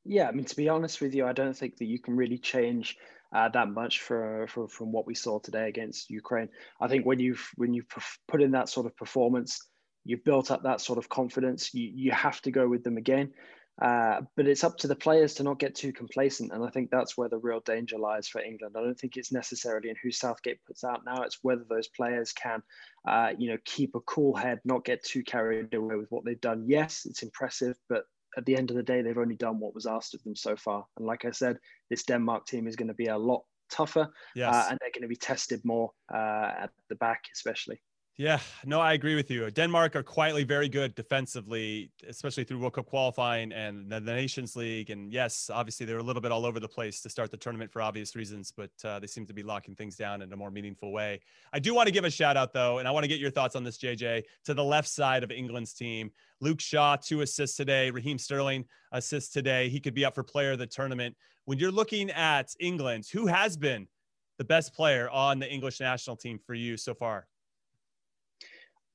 [0.03, 2.37] Yeah, I mean to be honest with you, I don't think that you can really
[2.37, 2.95] change
[3.33, 6.49] uh, that much for, for, from what we saw today against Ukraine.
[6.79, 7.83] I think when you've when you
[8.27, 9.59] put in that sort of performance,
[10.03, 11.73] you've built up that sort of confidence.
[11.73, 13.33] You you have to go with them again.
[13.81, 16.53] Uh, but it's up to the players to not get too complacent.
[16.53, 18.75] And I think that's where the real danger lies for England.
[18.77, 21.23] I don't think it's necessarily in who Southgate puts out now.
[21.23, 22.63] It's whether those players can,
[23.07, 26.39] uh, you know, keep a cool head, not get too carried away with what they've
[26.39, 26.63] done.
[26.65, 28.05] Yes, it's impressive, but
[28.37, 30.55] at the end of the day, they've only done what was asked of them so
[30.55, 30.85] far.
[30.97, 31.57] And like I said,
[31.89, 34.53] this Denmark team is going to be a lot tougher, uh, yes.
[34.53, 37.81] uh, and they're going to be tested more uh, at the back, especially.
[38.17, 39.51] Yeah, no, I agree with you.
[39.51, 44.89] Denmark are quietly very good defensively, especially through World Cup qualifying and the Nations League.
[44.89, 47.73] And yes, obviously they're a little bit all over the place to start the tournament
[47.73, 50.49] for obvious reasons, but uh, they seem to be locking things down in a more
[50.49, 51.19] meaningful way.
[51.51, 53.31] I do want to give a shout out though, and I want to get your
[53.31, 56.09] thoughts on this, JJ, to the left side of England's team.
[56.39, 57.91] Luke Shaw, two assists today.
[57.91, 59.67] Raheem Sterling, assists today.
[59.67, 61.17] He could be up for player of the tournament.
[61.43, 63.89] When you're looking at England, who has been
[64.37, 67.27] the best player on the English national team for you so far?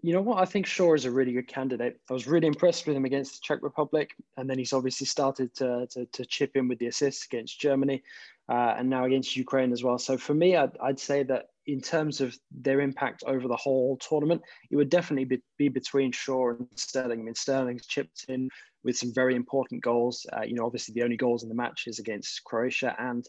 [0.02, 0.38] You know what?
[0.38, 2.00] I think Shaw is a really good candidate.
[2.08, 5.54] I was really impressed with him against the Czech Republic, and then he's obviously started
[5.56, 8.02] to, to, to chip in with the assists against Germany,
[8.48, 9.98] uh, and now against Ukraine as well.
[9.98, 13.98] So for me, I'd, I'd, say that in terms of their impact over the whole
[13.98, 17.20] tournament, it would definitely be, be between Shaw and Sterling.
[17.20, 18.48] I mean, Sterling's chipped in
[18.82, 20.26] with some very important goals.
[20.32, 23.26] Uh, you know, obviously the only goals in the match is against Croatia and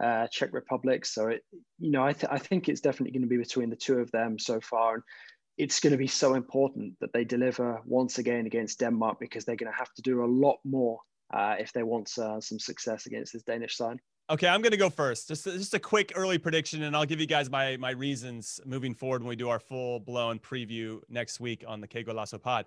[0.00, 1.04] uh, Czech Republic.
[1.04, 1.42] So, it,
[1.78, 4.10] you know, I, th- I think it's definitely going to be between the two of
[4.10, 4.94] them so far.
[4.94, 5.02] And
[5.60, 9.56] it's going to be so important that they deliver once again against Denmark because they're
[9.56, 11.00] going to have to do a lot more
[11.34, 13.98] uh, if they want uh, some success against this Danish side.
[14.30, 15.28] Okay, I'm going to go first.
[15.28, 18.94] Just just a quick early prediction, and I'll give you guys my my reasons moving
[18.94, 22.64] forward when we do our full blown preview next week on the Que Golazo Pod.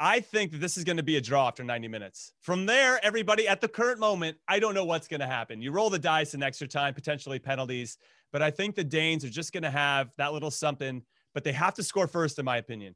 [0.00, 2.32] I think that this is going to be a draw after 90 minutes.
[2.40, 5.60] From there, everybody at the current moment, I don't know what's going to happen.
[5.60, 7.98] You roll the dice in extra time, potentially penalties,
[8.32, 11.02] but I think the Danes are just going to have that little something,
[11.34, 12.94] but they have to score first, in my opinion.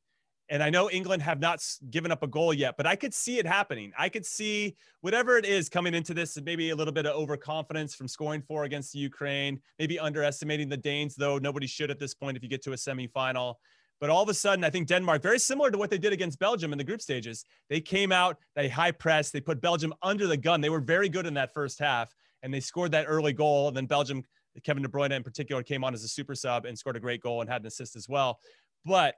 [0.48, 3.38] And I know England have not given up a goal yet, but I could see
[3.38, 3.92] it happening.
[3.98, 7.94] I could see whatever it is coming into this, maybe a little bit of overconfidence
[7.94, 12.12] from scoring four against the Ukraine, maybe underestimating the Danes, though nobody should at this
[12.12, 13.54] point if you get to a semifinal.
[14.00, 16.40] But all of a sudden, I think Denmark, very similar to what they did against
[16.40, 20.26] Belgium in the group stages, they came out, they high pressed, they put Belgium under
[20.26, 20.60] the gun.
[20.60, 22.12] They were very good in that first half,
[22.42, 23.68] and they scored that early goal.
[23.68, 24.24] And then Belgium,
[24.64, 27.20] Kevin De Bruyne in particular, came on as a super sub and scored a great
[27.22, 28.38] goal and had an assist as well.
[28.84, 29.14] But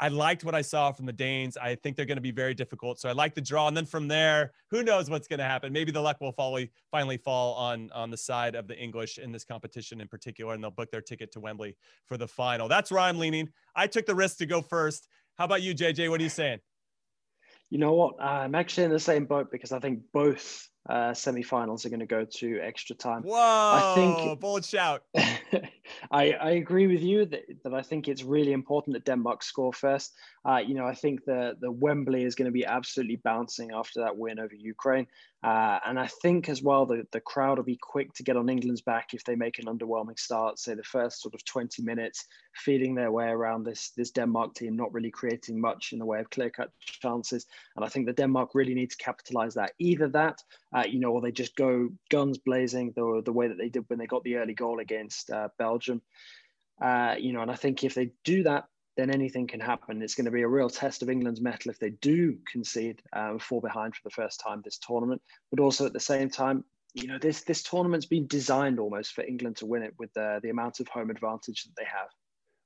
[0.00, 1.56] I liked what I saw from the Danes.
[1.56, 2.98] I think they're going to be very difficult.
[2.98, 3.68] So I like the draw.
[3.68, 5.72] And then from there, who knows what's going to happen?
[5.72, 9.44] Maybe the luck will finally, fall on, on the side of the English in this
[9.44, 11.76] competition in particular, and they'll book their ticket to Wembley
[12.06, 12.66] for the final.
[12.66, 13.48] That's where I'm leaning.
[13.76, 15.06] I took the risk to go first.
[15.38, 16.10] How about you, JJ?
[16.10, 16.58] What are you saying?
[17.70, 18.20] You know what?
[18.20, 22.06] I'm actually in the same boat because I think both uh, semi-finals are going to
[22.06, 23.22] go to extra time.
[23.22, 23.36] Whoa!
[23.36, 25.04] I think bold shout.
[26.10, 29.72] I, I agree with you that, that I think it's really important that Denmark score
[29.72, 30.12] first.
[30.44, 34.00] Uh, you know, I think the the Wembley is going to be absolutely bouncing after
[34.00, 35.06] that win over Ukraine,
[35.44, 38.48] uh, and I think as well the the crowd will be quick to get on
[38.48, 40.58] England's back if they make an underwhelming start.
[40.58, 42.26] Say the first sort of 20 minutes,
[42.56, 46.18] feeding their way around this this Denmark team, not really creating much in the way
[46.18, 47.46] of clear cut chances.
[47.76, 49.72] And I think that Denmark really need to capitalize that.
[49.78, 50.42] Either that
[50.74, 53.84] uh, you know, or they just go guns blazing the, the way that they did
[53.88, 56.00] when they got the early goal against uh, Belgium.
[56.80, 58.64] Uh, you know, and I think if they do that,
[58.96, 60.02] then anything can happen.
[60.02, 63.38] It's going to be a real test of England's mettle if they do concede um,
[63.38, 65.22] fall behind for the first time this tournament.
[65.50, 66.64] But also at the same time,
[66.94, 70.40] you know, this this tournament's been designed almost for England to win it with the
[70.42, 72.08] the amount of home advantage that they have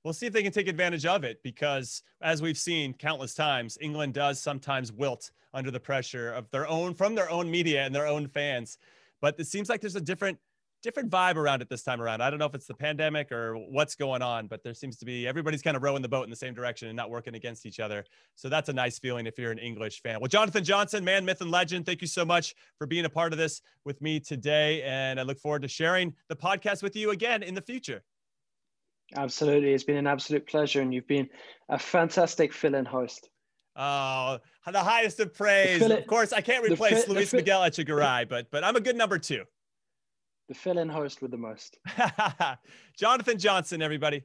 [0.07, 3.76] we'll see if they can take advantage of it because as we've seen countless times
[3.80, 7.94] england does sometimes wilt under the pressure of their own from their own media and
[7.94, 8.78] their own fans.
[9.20, 10.38] But it seems like there's a different
[10.82, 12.20] different vibe around it this time around.
[12.20, 15.07] I don't know if it's the pandemic or what's going on but there seems to
[15.07, 17.64] be everybody's kind of rowing the boat in the same direction and not working against
[17.64, 18.04] each other.
[18.36, 20.20] So that's a nice feeling if you're an english fan.
[20.20, 23.32] Well jonathan johnson man myth and legend thank you so much for being a part
[23.32, 24.82] of this with me today.
[24.82, 28.04] And i look forward to sharing the podcast with you again in the future
[29.14, 29.72] Absolutely.
[29.72, 31.28] It's been an absolute pleasure, and you've been
[31.68, 33.28] a fantastic fill in host.
[33.76, 34.38] Oh,
[34.70, 35.82] the highest of praise.
[35.82, 39.18] Of course, I can't replace fi- Luis Miguel Echegaray, but but I'm a good number
[39.18, 39.44] two.
[40.48, 41.78] The fill in host with the most.
[42.98, 44.22] Jonathan Johnson, everybody.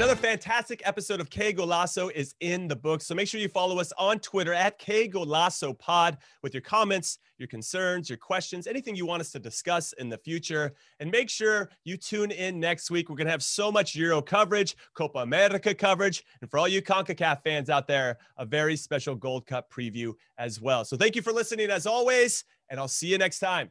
[0.00, 3.02] Another fantastic episode of Que Golazo is in the book.
[3.02, 7.18] So make sure you follow us on Twitter at Que Golazo Pod with your comments,
[7.36, 10.72] your concerns, your questions, anything you want us to discuss in the future.
[11.00, 13.10] And make sure you tune in next week.
[13.10, 16.80] We're going to have so much Euro coverage, Copa America coverage, and for all you
[16.80, 20.82] CONCACAF fans out there, a very special Gold Cup preview as well.
[20.86, 23.70] So thank you for listening as always, and I'll see you next time.